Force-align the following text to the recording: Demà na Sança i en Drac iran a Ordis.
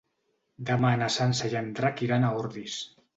Demà 0.69 0.93
na 1.01 1.09
Sança 1.15 1.49
i 1.51 1.57
en 1.59 1.69
Drac 1.81 2.01
iran 2.07 2.25
a 2.25 2.33
Ordis. 2.39 2.79